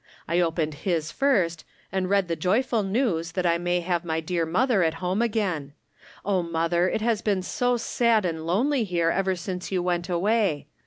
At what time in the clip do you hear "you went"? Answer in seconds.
9.71-10.09